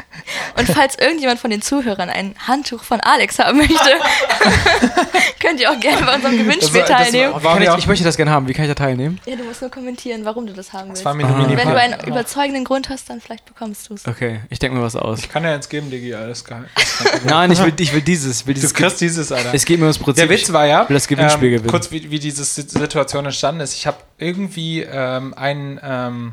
[0.58, 3.74] Und falls irgendjemand von den Zuhörern ein Handtuch von Alex haben möchte,
[5.40, 7.34] könnt ihr auch gerne bei unserem Gewinnspiel Das war- das teilnehmen.
[7.42, 8.48] war- ich, ich möchte das gerne haben.
[8.48, 9.20] Wie kann ich da teilnehmen?
[9.26, 11.04] ja, du musst nur kommentieren, warum du das haben willst.
[11.04, 14.06] Das Wenn du einen überzeugenden Grund hast, dann vielleicht bekommst du es.
[14.06, 15.18] Okay, ich denke mir was aus.
[15.20, 16.64] Ich kann ja jetzt geben, Digi, alles geil.
[17.24, 18.40] Nein, ich will, ich will dieses.
[18.40, 19.50] Ich will Du dieses kriegst dieses, Alter.
[19.52, 20.26] es geht mir ums Prinzip.
[20.28, 21.70] Der Witz war ja, Ich will das Gewinnspiel ähm, gewinnen.
[21.70, 23.74] kurz wie, wie diese Si- Situation entstanden ist.
[23.74, 26.32] Ich habe irgendwie ähm, einen, ähm,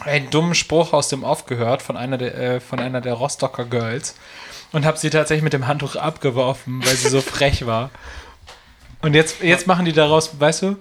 [0.00, 3.64] einen dummen Spruch aus dem Off gehört von einer der, äh, von einer der Rostocker
[3.64, 4.16] Girls
[4.72, 7.90] und habe sie tatsächlich mit dem Handtuch abgeworfen, weil sie so frech war.
[9.02, 10.76] Und jetzt, jetzt machen die daraus, weißt du,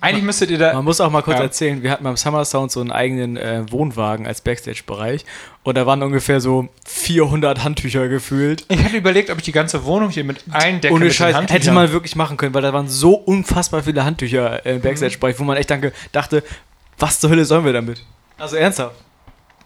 [0.00, 0.74] eigentlich müsstet ihr da.
[0.74, 1.44] Man muss auch mal kurz Ja.
[1.44, 5.24] erzählen, wir hatten beim Summer Sound so einen eigenen äh, Wohnwagen als Backstage-Bereich
[5.64, 8.64] und da waren ungefähr so 400 Handtücher gefühlt.
[8.68, 10.94] Ich hatte überlegt, ob ich die ganze Wohnung hier mit eindecke.
[10.94, 14.80] Ohne Scheiß, hätte man wirklich machen können, weil da waren so unfassbar viele Handtücher im
[14.82, 16.44] Backstage-Bereich, wo man echt danke, dachte,
[16.98, 18.04] was zur Hölle sollen wir damit?
[18.38, 18.94] Also ernsthaft.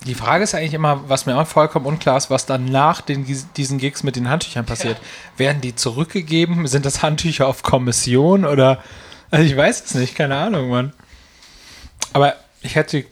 [0.07, 3.25] Die Frage ist eigentlich immer, was mir auch vollkommen unklar ist, was dann nach den,
[3.57, 5.01] diesen Gigs mit den Handtüchern passiert.
[5.37, 6.67] Werden die zurückgegeben?
[6.67, 8.83] Sind das Handtücher auf Kommission oder?
[9.31, 10.93] Also ich weiß es nicht, keine Ahnung, Mann.
[12.13, 13.07] Aber ich hätte, ich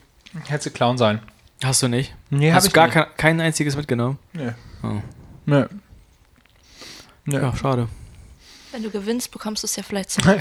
[0.48, 1.20] hätte sie klauen sollen.
[1.62, 2.14] Hast du nicht?
[2.30, 2.94] Nee, Hast hab du gar nicht.
[2.94, 4.18] kein, kein einziges mitgenommen?
[4.32, 4.52] Nee.
[4.82, 5.00] Oh.
[5.46, 5.64] Nee.
[7.24, 7.36] Nee.
[7.36, 7.88] Ja, schade.
[8.72, 10.40] Wenn du gewinnst, bekommst du es ja vielleicht zurück.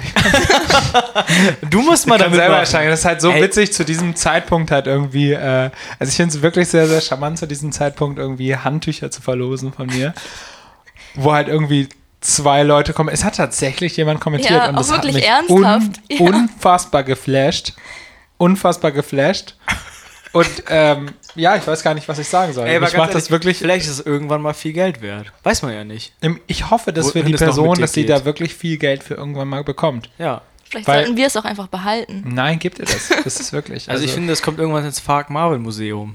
[1.69, 2.89] Du musst mal damit selber ersteigen.
[2.91, 3.41] Das ist halt so Ey.
[3.41, 5.31] witzig zu diesem Zeitpunkt halt irgendwie.
[5.33, 9.21] Äh, also ich finde es wirklich sehr, sehr charmant zu diesem Zeitpunkt irgendwie Handtücher zu
[9.21, 10.13] verlosen von mir.
[11.15, 11.89] wo halt irgendwie
[12.21, 13.09] zwei Leute kommen.
[13.09, 16.01] Es hat tatsächlich jemand kommentiert Ja, und auch das hat wirklich mich ernsthaft.
[16.09, 16.19] Ja.
[16.27, 17.73] unfassbar geflasht.
[18.37, 19.55] Unfassbar geflasht.
[20.31, 22.67] Und ähm, ja, ich weiß gar nicht, was ich sagen soll.
[22.67, 23.57] Ey, ich mache das wirklich.
[23.57, 25.31] Vielleicht ist es irgendwann mal viel Geld wert.
[25.43, 26.13] Weiß man ja nicht.
[26.47, 29.47] Ich hoffe, dass Wo- wir die Person, dass sie da wirklich viel Geld für irgendwann
[29.47, 30.09] mal bekommt.
[30.19, 30.41] Ja.
[30.69, 32.23] Vielleicht Weil- sollten wir es auch einfach behalten.
[32.27, 33.09] Nein, gibt ihr das.
[33.23, 33.89] Das ist wirklich.
[33.89, 36.13] Also, ich finde, es kommt irgendwann ins Fark Marvel Museum.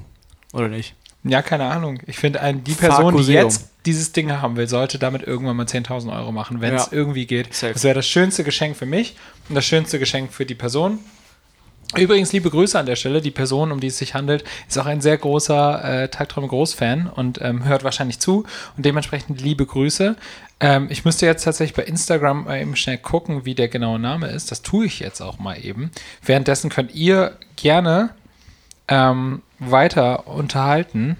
[0.52, 0.94] Oder nicht?
[1.24, 1.98] Ja, keine Ahnung.
[2.06, 6.14] Ich finde, die Person, die jetzt dieses Ding haben will, sollte damit irgendwann mal 10.000
[6.16, 6.92] Euro machen, wenn es Ja.
[6.92, 7.52] irgendwie geht.
[7.52, 7.72] Safe.
[7.72, 9.16] Das wäre das schönste Geschenk für mich
[9.48, 10.98] und das schönste Geschenk für die Person.
[11.96, 13.20] Übrigens, liebe Grüße an der Stelle.
[13.20, 17.08] Die Person, um die es sich handelt, ist auch ein sehr großer äh, Tagträume Großfan
[17.08, 18.44] und ähm, hört wahrscheinlich zu.
[18.76, 20.16] Und dementsprechend liebe Grüße.
[20.60, 24.28] Ähm, ich müsste jetzt tatsächlich bei Instagram mal eben schnell gucken, wie der genaue Name
[24.28, 24.50] ist.
[24.50, 25.90] Das tue ich jetzt auch mal eben.
[26.22, 28.10] Währenddessen könnt ihr gerne
[28.88, 31.16] ähm, weiter unterhalten.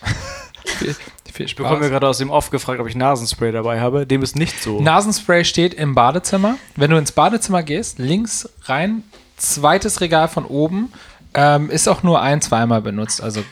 [1.34, 1.90] viel, viel Ich bekomme mir Spaß.
[1.90, 4.06] gerade aus dem Off gefragt, ob ich Nasenspray dabei habe.
[4.06, 4.80] Dem ist nicht so.
[4.80, 6.56] Nasenspray steht im Badezimmer.
[6.76, 9.02] Wenn du ins Badezimmer gehst, links rein,
[9.36, 10.92] zweites Regal von oben,
[11.34, 13.20] ähm, ist auch nur ein, zweimal benutzt.
[13.22, 13.42] Also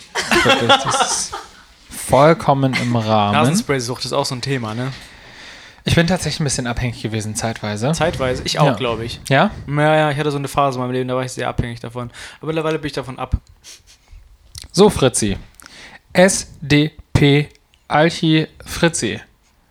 [0.45, 1.33] das ist
[1.91, 3.33] vollkommen im Rahmen.
[3.35, 4.93] Nasenspray-Sucht ist auch so ein Thema, ne?
[5.85, 7.91] Ich bin tatsächlich ein bisschen abhängig gewesen zeitweise.
[7.91, 8.43] Zeitweise.
[8.45, 8.73] Ich auch, Ja.
[8.75, 9.21] glaube ich.
[9.29, 9.51] Ja?
[9.67, 11.81] Ja, ja, ich hatte so eine Phase in meinem Leben, da war ich sehr abhängig
[11.81, 12.11] davon.
[12.39, 13.35] Aber mittlerweile bin ich davon ab.
[14.71, 15.37] So, Fritzi.
[16.13, 17.49] SDP
[17.93, 19.21] Alchi Fritzi.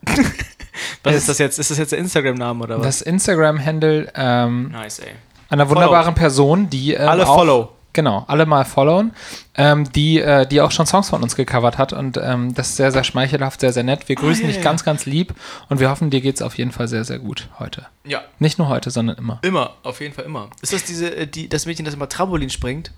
[1.03, 1.59] Was ist das jetzt?
[1.59, 2.85] Ist das jetzt der Instagram-Name oder was?
[2.85, 5.11] Das Instagram-Handle ähm, nice, ey.
[5.49, 7.69] einer wunderbaren Person, die ähm, Alle auch, follow.
[7.93, 9.11] Genau, alle mal followen,
[9.55, 12.75] ähm, die, äh, die auch schon Songs von uns gecovert hat und ähm, das ist
[12.77, 14.07] sehr, sehr schmeichelhaft, sehr, sehr nett.
[14.07, 14.63] Wir grüßen ja, dich ja.
[14.63, 15.35] ganz, ganz lieb
[15.67, 17.87] und wir hoffen, dir geht es auf jeden Fall sehr, sehr gut heute.
[18.05, 18.21] Ja.
[18.39, 19.39] Nicht nur heute, sondern immer.
[19.41, 20.49] Immer, auf jeden Fall immer.
[20.61, 22.91] Ist das diese, äh, die, das Mädchen, das immer Trampolin springt?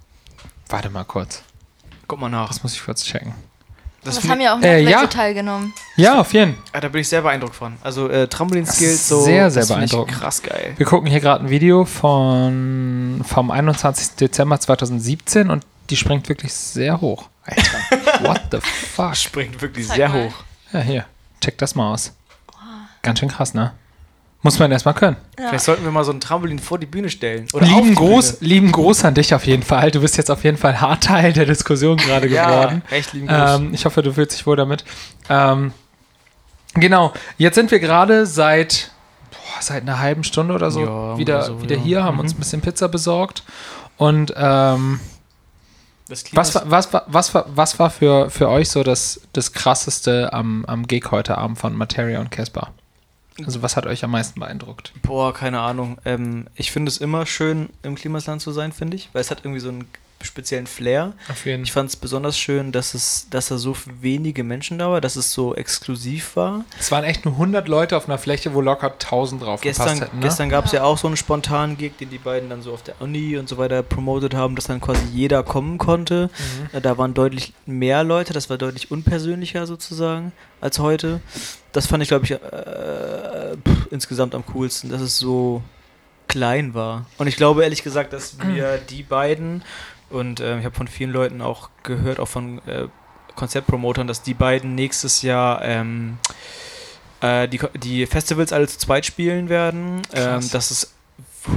[0.70, 1.42] Warte mal kurz,
[2.08, 2.50] Guck mal nach.
[2.50, 3.34] das muss ich kurz checken.
[4.04, 5.08] Das Das haben ja auch noch Äh, welche ja.
[5.08, 5.74] teilgenommen.
[5.96, 6.63] Ja, auf jeden Fall.
[6.74, 7.76] ah, da bin ich sehr beeindruckt von.
[7.82, 9.22] Also äh, Trampolin-Skills so.
[9.22, 10.18] Sehr, sehr beeindruckend.
[10.20, 10.74] Krass geil.
[10.78, 14.16] Wir gucken hier gerade ein Video von, vom 21.
[14.16, 17.30] Dezember 2017 und die springt wirklich sehr hoch.
[17.46, 19.16] Alter, what the fuck?
[19.16, 20.26] Springt wirklich Zeig sehr mal.
[20.26, 20.34] hoch.
[20.74, 21.06] Ja, hier,
[21.42, 22.13] check das mal aus.
[23.02, 23.74] Ganz schön krass, ne?
[24.43, 25.15] Muss man erstmal können.
[25.38, 27.47] Vielleicht sollten wir mal so ein Trampolin vor die Bühne stellen.
[27.53, 28.49] Oder lieben die Gruß, Bühne.
[28.49, 29.89] lieben Gruß an dich auf jeden Fall.
[29.89, 32.82] Du bist jetzt auf jeden Fall hart Teil der Diskussion gerade Ja, geworden.
[32.91, 33.56] echt lieben Gruß.
[33.56, 34.84] Ähm, ich hoffe, du fühlst dich wohl damit.
[35.29, 35.71] Ähm,
[36.73, 38.91] genau, jetzt sind wir gerade seit,
[39.32, 41.82] boah, seit einer halben Stunde oder so Ja, wieder, oder so, wieder ja.
[41.82, 42.19] hier, haben Mhm.
[42.21, 43.43] uns ein bisschen Pizza besorgt.
[43.95, 44.99] Und ähm,
[46.34, 50.34] was, war, was, war, was, war, was war für, für euch so das, das krasseste
[50.34, 52.71] am, am Gig heute Abend von Materia und Casper?
[53.46, 54.93] Also was hat euch am meisten beeindruckt?
[55.02, 55.98] Boah, keine Ahnung.
[56.06, 59.10] Ähm, ich finde es immer schön, im Klimasland zu sein, finde ich.
[59.13, 59.86] Weil es hat irgendwie so einen
[60.24, 61.14] speziellen Flair.
[61.30, 64.90] Auf jeden Ich fand es besonders schön, dass es, dass da so wenige Menschen da
[64.90, 66.66] war, dass es so exklusiv war.
[66.80, 70.02] Es waren echt nur 100 Leute auf einer Fläche, wo locker 1000 drauf Gestern, gepasst
[70.02, 70.20] hätten.
[70.20, 70.26] Ne?
[70.26, 72.84] gestern gab es ja auch so einen spontanen Gig, den die beiden dann so auf
[72.84, 76.30] der Uni und so weiter promotet haben, dass dann quasi jeder kommen konnte.
[76.74, 76.82] Mhm.
[76.82, 80.32] Da waren deutlich mehr Leute, das war deutlich unpersönlicher sozusagen
[80.62, 81.22] als heute.
[81.72, 82.38] Das fand ich, glaube ich, äh,
[83.58, 85.64] pff, insgesamt am coolsten, dass es so
[86.28, 87.06] klein war.
[87.18, 89.64] Und ich glaube ehrlich gesagt, dass wir die beiden
[90.13, 92.88] und äh, ich habe von vielen Leuten auch gehört, auch von äh,
[93.36, 96.17] Konzertpromotern, dass die beiden nächstes Jahr ähm,
[97.21, 100.93] äh, die, die Festivals alle zu zweit spielen werden, ähm, dass es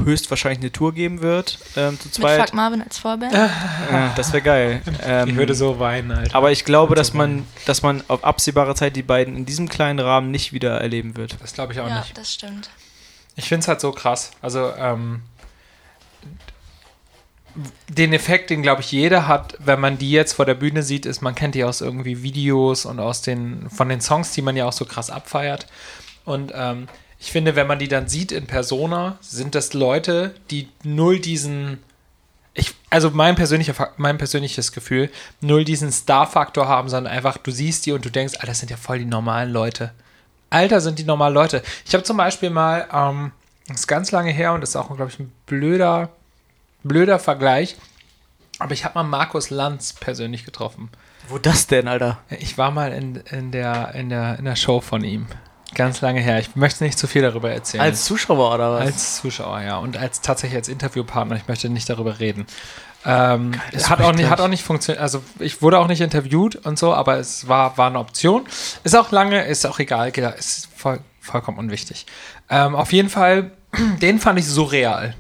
[0.05, 2.40] höchstwahrscheinlich eine Tour geben wird ähm, zu Mit zweit.
[2.40, 3.33] Fuck Marvin als Vorband.
[3.33, 4.83] Ja, das wäre geil.
[5.05, 6.35] Ähm, ich würde so weinen, Alter.
[6.35, 9.69] aber ich glaube, dass so man, dass man auf absehbare Zeit die beiden in diesem
[9.69, 11.37] kleinen Rahmen nicht wieder erleben wird.
[11.40, 12.19] das glaube ich auch ja, nicht.
[12.19, 12.71] das stimmt.
[13.37, 14.33] Ich finde es halt so krass.
[14.40, 15.23] Also, ähm,
[17.88, 21.07] den Effekt, den glaube ich jeder hat, wenn man die jetzt vor der Bühne sieht,
[21.07, 24.57] ist, man kennt die aus irgendwie Videos und aus den, von den Songs, die man
[24.57, 25.66] ja auch so krass abfeiert.
[26.25, 26.88] Und ähm,
[27.19, 31.79] ich finde, wenn man die dann sieht in Persona, sind das Leute, die null diesen,
[32.53, 37.87] ich, also mein, persönlicher, mein persönliches Gefühl, null diesen Star-Faktor haben, sondern einfach, du siehst
[37.87, 39.92] die und du denkst, ah, das sind ja voll die normalen Leute.
[40.51, 41.62] Alter, sind die normalen Leute.
[41.87, 43.33] Ich habe zum Beispiel mal, ähm,
[43.66, 46.11] das ist ganz lange her und das ist auch, glaube ich, ein blöder,
[46.88, 47.77] blöder Vergleich,
[48.59, 50.90] aber ich habe mal Markus Lanz persönlich getroffen.
[51.29, 52.18] Wo das denn, Alter?
[52.31, 55.27] Ich war mal in, in, der, in, der, in der Show von ihm.
[55.75, 56.38] Ganz lange her.
[56.38, 57.83] Ich möchte nicht zu viel darüber erzählen.
[57.83, 58.81] Als Zuschauer oder was?
[58.81, 59.77] Als Zuschauer, ja.
[59.79, 61.37] Und als tatsächlich als Interviewpartner.
[61.37, 62.46] Ich möchte nicht darüber reden.
[63.05, 65.03] Ähm, das hat, auch ich nicht, hat auch nicht funktioniert.
[65.03, 68.46] Also ich wurde auch nicht interviewt und so, aber es war, war eine Option.
[68.85, 70.12] Ist auch lange, ist auch egal.
[70.38, 72.07] Ist voll, vollkommen unwichtig.
[72.49, 73.51] Ähm, auf jeden Fall,
[74.01, 75.14] den fand ich surreal.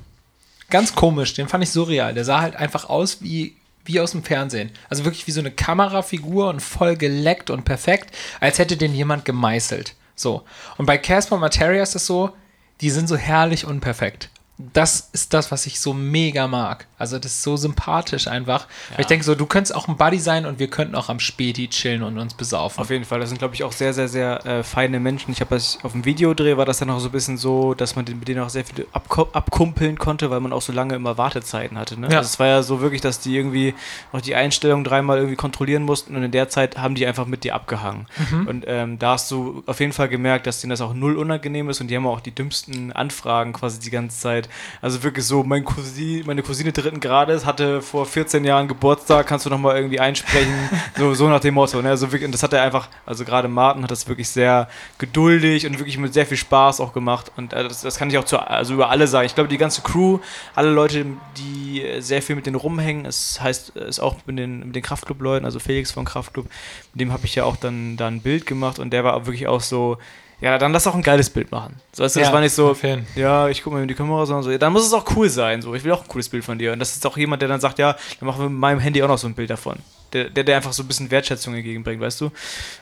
[0.70, 2.14] Ganz komisch, den fand ich surreal.
[2.14, 4.72] Der sah halt einfach aus wie, wie aus dem Fernsehen.
[4.88, 9.24] Also wirklich wie so eine Kamerafigur und voll geleckt und perfekt, als hätte den jemand
[9.24, 9.94] gemeißelt.
[10.14, 10.44] So.
[10.76, 12.32] Und bei Casper Materia ist es so,
[12.80, 14.30] die sind so herrlich unperfekt.
[14.58, 16.86] Das ist das, was ich so mega mag.
[16.98, 18.66] Also das ist so sympathisch einfach.
[18.90, 21.20] Weil ich denke so, du könntest auch ein Buddy sein und wir könnten auch am
[21.20, 22.80] Späti chillen und uns besaufen.
[22.80, 25.30] Auf jeden Fall, das sind, glaube ich, auch sehr, sehr, sehr äh, feine Menschen.
[25.32, 27.96] Ich habe das auf dem Videodreh war das dann auch so ein bisschen so, dass
[27.96, 31.18] man mit denen auch sehr viel abko abkumpeln konnte, weil man auch so lange immer
[31.18, 32.00] Wartezeiten hatte.
[32.00, 32.08] Ne?
[32.10, 32.18] Ja.
[32.18, 33.74] Also es war ja so wirklich, dass die irgendwie
[34.12, 37.44] noch die Einstellung dreimal irgendwie kontrollieren mussten und in der Zeit haben die einfach mit
[37.44, 38.06] dir abgehangen.
[38.46, 41.68] Und ähm, da hast du auf jeden Fall gemerkt, dass denen das auch null unangenehm
[41.68, 44.48] ist und die haben auch die dümmsten Anfragen quasi die ganze Zeit.
[44.80, 49.44] Also wirklich so, mein Cousin, meine Cousine dritten Grades hatte vor 14 Jahren Geburtstag, kannst
[49.44, 50.54] du noch mal irgendwie einsprechen,
[50.96, 51.82] so, so nach dem Motto.
[51.82, 51.90] Ne?
[51.90, 54.68] Also wirklich, und das hat er einfach, also gerade Martin hat das wirklich sehr
[54.98, 57.32] geduldig und wirklich mit sehr viel Spaß auch gemacht.
[57.36, 59.26] Und äh, das, das kann ich auch zu, also über alle sagen.
[59.26, 60.20] Ich glaube, die ganze Crew,
[60.54, 61.04] alle Leute,
[61.36, 64.76] die äh, sehr viel mit denen rumhängen, es heißt, es ist auch mit den, mit
[64.76, 66.46] den Kraftclub-Leuten, also Felix von Kraftclub,
[66.92, 69.48] mit dem habe ich ja auch dann da ein Bild gemacht und der war wirklich
[69.48, 69.98] auch so,
[70.40, 71.80] ja, dann lass auch ein geiles Bild machen.
[71.92, 72.76] So, weißt du, das Ja, war nicht so,
[73.14, 75.30] ja, ich gucke mal in die Kamera, sondern so, ja, dann muss es auch cool
[75.30, 75.62] sein.
[75.62, 76.72] So, ich will auch ein cooles Bild von dir.
[76.72, 79.02] Und das ist auch jemand, der dann sagt, ja, dann machen wir mit meinem Handy
[79.02, 79.78] auch noch so ein Bild davon.
[80.12, 82.30] Der, der, der einfach so ein bisschen Wertschätzung entgegenbringt, weißt du?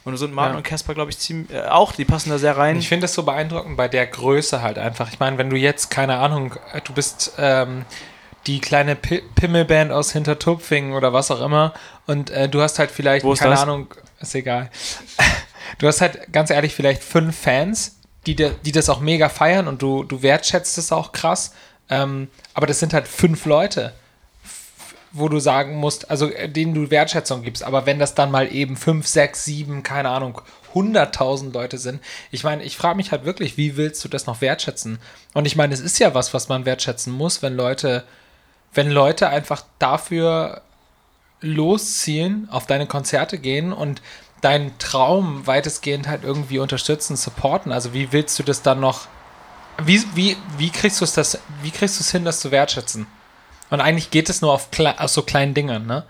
[0.04, 0.58] Und so ein Martin Ja.
[0.58, 2.76] und Casper, glaube ich, ziemlich, äh, auch, die passen da sehr rein.
[2.76, 5.10] Ich finde das so beeindruckend bei der Größe halt einfach.
[5.12, 7.84] Ich meine, wenn du jetzt, keine Ahnung, äh, du bist ähm,
[8.46, 11.72] die kleine Pi Pimmelband aus Hintertupfingen oder was auch immer
[12.06, 13.62] und äh, du hast halt vielleicht, Wo ist keine das?
[13.62, 13.86] Ahnung,
[14.20, 14.70] ist egal.
[15.78, 19.82] Du hast halt ganz ehrlich vielleicht fünf Fans, die, die das auch mega feiern und
[19.82, 21.52] du, du wertschätzt es auch krass.
[21.90, 23.92] Ähm, aber das sind halt fünf Leute
[25.14, 28.52] wo du sagen musst, also äh, denen du Wertschätzung gibst, aber wenn das dann mal
[28.52, 30.40] eben fünf, sechs, sieben, keine Ahnung,
[30.74, 32.00] hunderttausend Leute sind,
[32.32, 34.98] ich meine, ich frage mich halt wirklich, wie willst du das noch wertschätzen?
[35.32, 38.02] Und ich meine, es ist ja was, was man wertschätzen muss, wenn Leute,
[38.74, 40.62] wenn Leute einfach dafür
[41.40, 44.02] losziehen, auf deine Konzerte gehen und
[44.44, 47.72] deinen Traum weitestgehend halt irgendwie unterstützen, supporten.
[47.72, 49.06] Also wie willst du das dann noch,
[49.82, 53.06] wie, wie, wie kriegst du es das, wie kriegst du es hin, das zu wertschätzen?
[53.70, 56.04] Und eigentlich geht es nur auf, auf so kleinen Dingen, ne?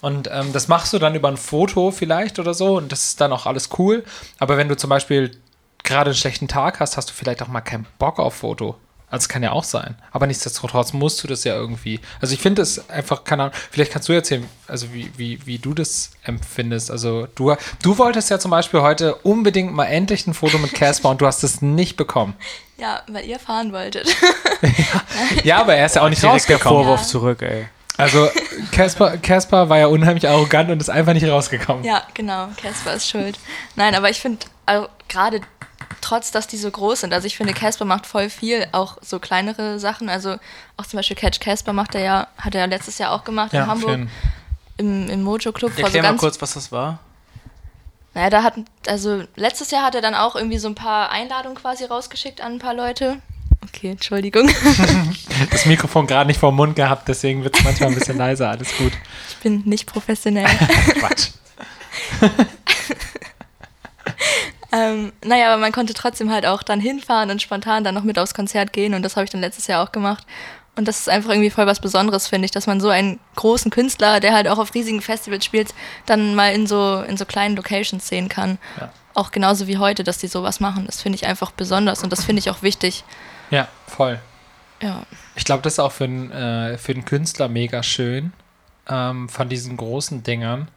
[0.00, 3.20] Und ähm, das machst du dann über ein Foto vielleicht oder so und das ist
[3.20, 4.04] dann auch alles cool.
[4.38, 5.30] Aber wenn du zum Beispiel
[5.84, 8.76] gerade einen schlechten Tag hast, hast du vielleicht auch mal keinen Bock auf Foto.
[9.12, 9.94] Also es kann ja auch sein.
[10.10, 12.00] Aber nichtsdestotrotz musst du das ja irgendwie.
[12.20, 15.58] Also ich finde es einfach, keine Ahnung, vielleicht kannst du erzählen, also wie, wie, wie
[15.58, 16.90] du das empfindest.
[16.90, 21.10] Also du, du wolltest ja zum Beispiel heute unbedingt mal endlich ein Foto mit Casper
[21.10, 22.34] und du hast es nicht bekommen.
[22.78, 24.08] Ja, weil ihr fahren wolltet.
[25.44, 26.84] Ja, aber er ist ja auch nicht Direkt der rausgekommen.
[26.84, 27.06] Vorwurf Ja.
[27.06, 27.68] zurück, ey.
[27.96, 28.28] Also
[28.72, 31.84] Casper, Casper war ja unheimlich arrogant und ist einfach nicht rausgekommen.
[31.84, 33.38] ja, genau, Casper ist schuld.
[33.76, 35.42] Nein, aber ich finde, also, gerade
[36.12, 37.14] trotz, dass die so groß sind.
[37.14, 40.10] Also ich finde, Casper macht voll viel, auch so kleinere Sachen.
[40.10, 40.36] Also
[40.76, 43.54] auch zum Beispiel Catch Casper macht er ja, hat er ja letztes Jahr auch gemacht
[43.54, 44.10] Ja, in Hamburg schön.
[44.76, 45.72] im, im Mojo Club.
[45.72, 46.98] vor Erklär so mal kurz, was das war.
[48.12, 48.54] Naja, da hat,
[48.86, 52.54] also letztes Jahr hat er dann auch irgendwie so ein paar Einladungen quasi rausgeschickt an
[52.54, 53.16] ein paar Leute.
[53.64, 54.50] Okay, Entschuldigung.
[55.50, 58.50] Das Mikrofon gerade nicht vor dem Mund gehabt, deswegen wird es manchmal ein bisschen leiser.
[58.50, 58.92] Alles gut.
[59.28, 60.44] Ich bin nicht professionell.
[61.00, 61.30] Quatsch.
[64.72, 68.18] ähm, naja, aber man konnte trotzdem halt auch dann hinfahren und spontan dann noch mit
[68.18, 70.26] aufs Konzert gehen und das habe ich dann letztes Jahr auch gemacht.
[70.74, 73.70] Und das ist einfach irgendwie voll was Besonderes, finde ich, dass man so einen großen
[73.70, 75.74] Künstler, der halt auch auf riesigen Festivals spielt,
[76.06, 78.56] dann mal in so, in so kleinen Locations sehen kann.
[78.80, 78.90] Ja.
[79.12, 80.86] Auch genauso wie heute, dass die sowas machen.
[80.86, 83.04] Das finde ich einfach besonders und das finde ich auch wichtig.
[83.50, 84.18] Ja, voll.
[84.80, 85.02] Ja.
[85.34, 88.32] Ich glaube, das ist auch für einen äh, für Künstler mega schön,
[88.88, 90.68] ähm, von diesen großen Dingern.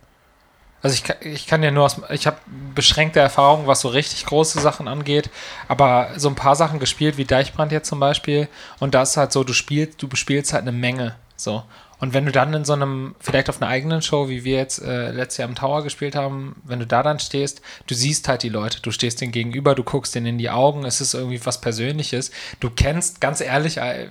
[0.86, 2.38] Also ich kann, ich kann ja nur aus, ich habe
[2.76, 5.32] beschränkte Erfahrungen, was so richtig große Sachen angeht,
[5.67, 8.48] aber so ein paar Sachen gespielt, wie Deichbrand jetzt zum Beispiel,
[8.80, 11.63] und da ist halt so, du spielst, du bespielst halt eine Menge, so.
[11.98, 14.80] Und wenn du dann in so einem, vielleicht auf einer eigenen Show, wie wir jetzt
[14.80, 18.43] äh, letztes Jahr im Tower gespielt haben, wenn du da dann stehst, du siehst halt
[18.43, 21.43] die Leute, du stehst denen gegenüber, du guckst denen in die Augen, es ist irgendwie
[21.48, 22.30] was Persönliches.
[22.60, 24.10] Du kennst, ganz ehrlich, äh,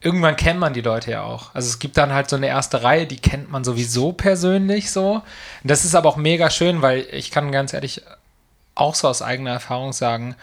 [0.00, 1.54] irgendwann kennt man die Leute ja auch.
[1.54, 5.14] Also es gibt dann halt so eine erste Reihe, die kennt man sowieso persönlich so.
[5.14, 8.02] Und das ist aber auch mega schön, weil ich kann ganz ehrlich
[8.74, 10.36] auch so aus eigener Erfahrung sagen,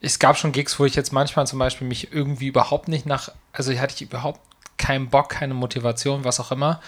[0.00, 3.30] es gab schon Gigs, wo ich jetzt manchmal zum Beispiel mich irgendwie überhaupt nicht nach,
[3.52, 4.40] also hatte ich überhaupt
[4.78, 6.80] keinen Bock, keine Motivation, was auch immer.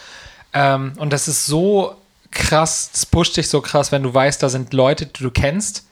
[0.51, 1.95] Ähm, und das ist so
[2.31, 5.87] krass, das pusht dich so krass, wenn du weißt, da sind Leute, die du kennst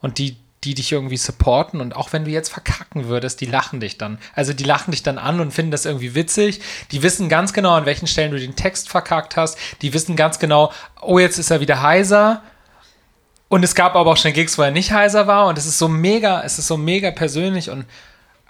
[0.00, 1.80] und die, die dich irgendwie supporten.
[1.80, 4.18] Und auch wenn du jetzt verkacken würdest, die lachen dich dann.
[4.34, 6.60] Also die lachen dich dann an und finden das irgendwie witzig.
[6.90, 9.58] Die wissen ganz genau, an welchen Stellen du den Text verkackt hast.
[9.82, 12.42] Die wissen ganz genau, oh, jetzt ist er wieder heiser.
[13.48, 15.46] Und es gab aber auch schon Gigs, wo er nicht heiser war.
[15.46, 17.70] Und es ist so mega, es ist so mega persönlich.
[17.70, 17.86] Und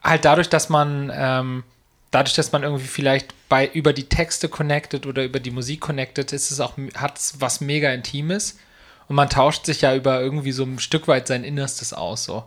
[0.02, 1.62] halt dadurch, dass man, ähm,
[2.10, 6.32] dadurch, dass man irgendwie vielleicht bei über die Texte connected oder über die Musik connected,
[6.32, 8.56] ist es auch, hat was mega Intimes.
[9.08, 12.24] Und man tauscht sich ja über irgendwie so ein Stück weit sein Innerstes aus.
[12.24, 12.44] So.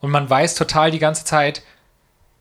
[0.00, 1.62] Und man weiß total die ganze Zeit,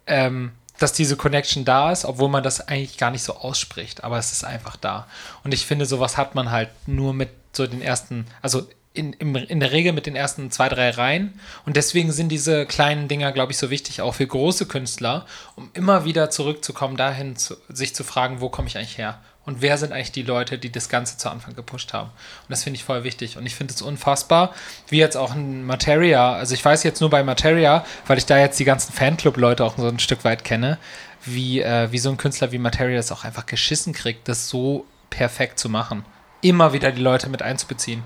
[0.05, 4.03] ähm, dass diese Connection da ist, obwohl man das eigentlich gar nicht so ausspricht.
[4.03, 5.07] Aber es ist einfach da.
[5.43, 9.35] Und ich finde, sowas hat man halt nur mit so den ersten, also in, im,
[9.35, 11.39] in der Regel mit den ersten zwei, drei Reihen.
[11.65, 15.69] Und deswegen sind diese kleinen Dinger, glaube ich, so wichtig, auch für große Künstler, um
[15.73, 19.19] immer wieder zurückzukommen, dahin zu, sich zu fragen, wo komme ich eigentlich her?
[19.45, 22.09] Und wer sind eigentlich die Leute, die das Ganze zu Anfang gepusht haben?
[22.09, 23.37] Und das finde ich voll wichtig.
[23.37, 24.53] Und ich finde es unfassbar,
[24.87, 28.37] wie jetzt auch ein Materia, also ich weiß jetzt nur bei Materia, weil ich da
[28.37, 30.77] jetzt die ganzen Fanclub-Leute auch so ein Stück weit kenne,
[31.25, 34.85] wie, äh, wie so ein Künstler wie Materia das auch einfach geschissen kriegt, das so
[35.09, 36.05] perfekt zu machen.
[36.41, 38.03] Immer wieder die Leute mit einzubeziehen.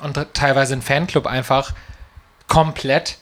[0.00, 1.74] Und teilweise ein Fanclub einfach
[2.48, 3.18] komplett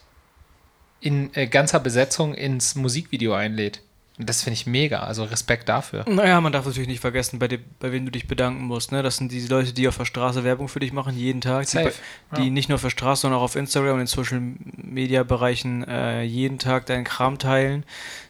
[1.00, 3.80] in äh, ganzer Besetzung ins Musikvideo einlädt.
[4.16, 6.04] Das finde ich mega, also Respekt dafür.
[6.08, 8.92] Naja, man darf natürlich nicht vergessen, bei, dem, bei wem du dich bedanken musst.
[8.92, 9.02] Ne?
[9.02, 11.66] Das sind diese Leute, die auf der Straße Werbung für dich machen, jeden Tag.
[11.66, 11.92] Safe,
[12.30, 12.50] Die, die ja.
[12.50, 14.40] nicht nur auf der Straße, sondern auch auf Instagram und in Social
[14.76, 17.84] Media Bereichen äh, jeden Tag deinen Kram teilen.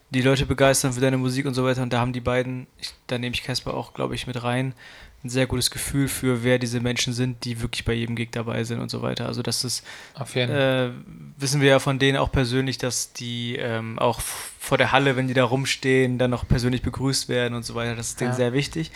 [0.08, 1.82] Die Leute begeistern für deine Musik und so weiter.
[1.82, 4.72] Und da haben die beiden, ich, da nehme ich Casper auch, glaube ich, mit rein,
[5.24, 8.62] ein sehr gutes Gefühl für, wer diese Menschen sind, die wirklich bei jedem Gig dabei
[8.64, 9.26] sind und so weiter.
[9.26, 9.84] Also das ist
[10.36, 10.90] äh,
[11.38, 15.26] wissen wir ja von denen auch persönlich, dass die ähm, auch vor der Halle, wenn
[15.28, 17.96] die da rumstehen, dann noch persönlich begrüßt werden und so weiter.
[17.96, 18.36] Das ist denen Ja.
[18.36, 18.90] sehr wichtig.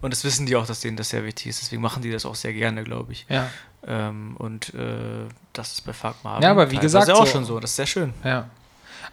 [0.00, 1.62] Und das wissen die auch, dass denen das sehr wichtig ist.
[1.62, 3.26] Deswegen machen die das auch sehr gerne, glaube ich.
[3.28, 3.48] Ja,
[3.86, 7.44] Ähm, und äh, das ist bei Fuck Marvin Ja, aber wie gesagt, auch so- schon
[7.44, 7.58] so.
[7.58, 8.14] Das ist sehr schön.
[8.24, 8.48] ja.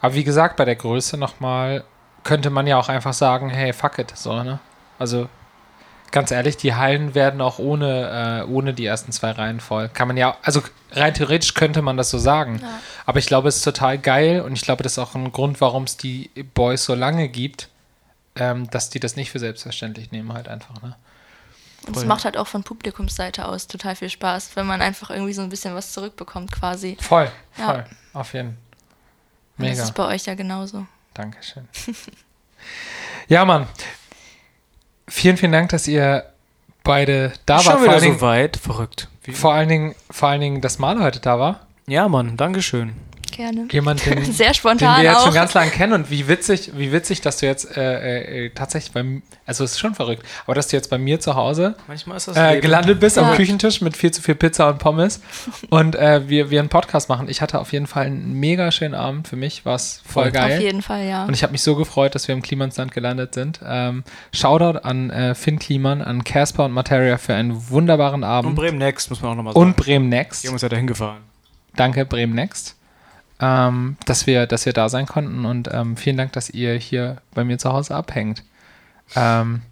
[0.00, 1.82] Aber wie gesagt, bei der Größe nochmal
[2.22, 4.60] könnte man ja auch einfach sagen, hey, fuck it, so, ne?
[4.98, 5.28] Also,
[6.10, 9.88] ganz ehrlich, die Hallen werden auch ohne, äh, ohne die ersten zwei Reihen voll.
[9.88, 12.58] Kann man ja, also rein theoretisch könnte man das so sagen.
[12.62, 12.80] Ja.
[13.06, 15.60] Aber ich glaube, es ist total geil und ich glaube, das ist auch ein Grund,
[15.60, 17.68] warum es die Boys so lange gibt,
[18.36, 20.96] ähm, dass die das nicht für selbstverständlich nehmen, halt einfach, ne?
[21.86, 25.32] Und es macht halt auch von Publikumsseite aus total viel Spaß, wenn man einfach irgendwie
[25.32, 26.98] so ein bisschen was zurückbekommt quasi.
[27.00, 27.64] Voll, Ja.
[27.66, 28.56] voll, auf jeden Und
[29.56, 29.82] Das Mega.
[29.84, 30.86] ist bei euch ja genauso.
[31.14, 31.66] Dankeschön.
[33.28, 33.66] ja, Mann.
[35.10, 36.24] Vielen, vielen Dank, dass ihr
[36.84, 37.64] beide da wart.
[37.64, 38.56] Schon Vor wieder allen, so Dingen, weit.
[38.56, 39.08] Verrückt.
[39.24, 41.66] Wie, vor, allen Dingen, vor allen Dingen, dass Male heute da war.
[41.86, 42.92] ja, Mann, Dankeschön.
[43.32, 43.68] Gerne.
[43.70, 45.24] Jemand, den, Sehr den spontan wir jetzt auch.
[45.26, 48.92] schon ganz lange kennen und wie witzig, wie witzig, dass du jetzt äh, äh, tatsächlich
[48.92, 52.16] beim, also es ist schon verrückt, aber dass du jetzt bei mir zu Hause Manchmal
[52.16, 53.36] ist das äh, gelandet bist am Ja.
[53.36, 55.20] Küchentisch mit viel zu viel Pizza und Pommes
[55.70, 57.28] und äh, wir, wir einen Podcast machen.
[57.28, 59.28] Ich hatte auf jeden Fall einen mega schönen Abend.
[59.28, 60.32] Für mich war es voll Voll.
[60.32, 60.56] geil.
[60.58, 61.24] Auf jeden Fall, ja.
[61.24, 63.60] Und ich habe mich so gefreut, dass wir im Klimansland gelandet sind.
[63.64, 68.50] Ähm, Shoutout an äh, Finn Kliman, an Casper und Materia für einen wunderbaren Abend.
[68.50, 69.64] Und Bremen Next, muss man auch nochmal sagen.
[69.66, 70.42] Und Bremen Next.
[70.42, 71.18] Die haben uns ja dahin gefahren.
[71.76, 72.76] Danke, Bremen Next.
[73.40, 77.18] Ähm, dass, wir, dass wir da sein konnten und ähm, vielen Dank, dass ihr hier
[77.34, 78.44] bei mir zu Hause abhängt.
[79.16, 79.62] Ähm,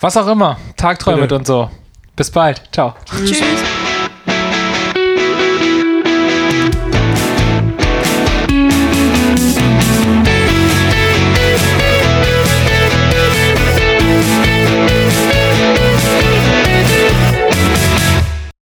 [0.00, 1.36] was auch immer, Tagträume Bitte.
[1.36, 1.70] und so.
[2.16, 2.62] Bis bald.
[2.72, 2.94] Ciao.
[3.06, 3.42] Tschüss.